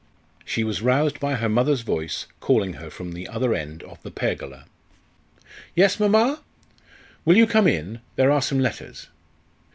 [0.43, 4.09] She was roused by her mother's voice calling her from the other end of the
[4.09, 4.65] pergola.
[5.75, 6.41] "Yes, mamma."
[7.23, 7.99] "Will you come in?
[8.15, 9.09] There are some letters."